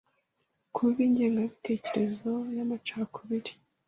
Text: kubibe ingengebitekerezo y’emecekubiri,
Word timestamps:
kubibe 0.73 1.01
ingengebitekerezo 1.07 2.31
y’emecekubiri, 2.55 3.51